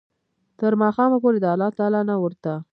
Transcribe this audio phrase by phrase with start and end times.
[0.59, 2.53] تر ماښامه پوري د الله تعالی نه ورته